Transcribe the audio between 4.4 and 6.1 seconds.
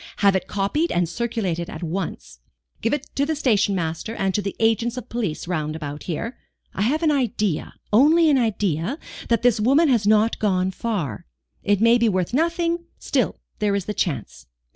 the agents of police round about